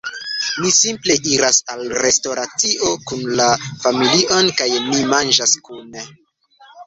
[0.61, 3.49] Mi simple iras al restoracio kun la
[3.83, 6.09] familio kaj ni manĝas kune